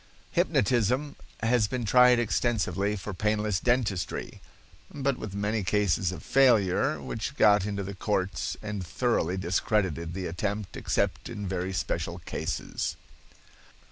[0.31, 4.41] Hypnotism has been tried extensively for painless dentistry,
[4.91, 10.25] but with many cases of failure, which got into the courts and thoroughly discredited the
[10.25, 12.95] attempt except in very special cases.